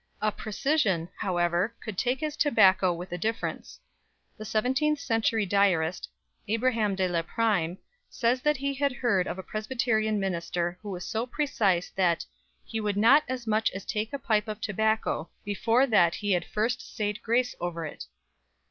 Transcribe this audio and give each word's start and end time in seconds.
A 0.19 0.31
precisian, 0.31 1.09
however, 1.17 1.75
could 1.79 1.95
take 1.95 2.21
his 2.21 2.35
tobacco 2.35 2.91
with 2.91 3.11
a 3.11 3.19
difference. 3.19 3.79
The 4.35 4.45
seventeenth 4.45 4.97
century 4.99 5.45
diarist, 5.45 6.09
Abraham 6.47 6.95
de 6.95 7.07
la 7.07 7.21
Pryme, 7.21 7.77
says 8.09 8.41
that 8.41 8.57
he 8.57 8.73
had 8.73 8.93
heard 8.93 9.27
of 9.27 9.37
a 9.37 9.43
Presbyterian 9.43 10.19
minister 10.19 10.79
who 10.81 10.89
was 10.89 11.05
so 11.05 11.27
precise 11.27 11.91
that 11.91 12.25
"he 12.65 12.79
would 12.81 12.97
not 12.97 13.21
as 13.29 13.45
much 13.45 13.69
as 13.75 13.85
take 13.85 14.11
a 14.11 14.17
pipe 14.17 14.47
of 14.47 14.59
tobacco 14.59 15.29
before 15.45 15.85
that 15.85 16.15
he 16.15 16.31
had 16.31 16.45
first 16.45 16.81
sayed 16.95 17.21
grace 17.21 17.53
over 17.59 17.85
it." 17.85 18.05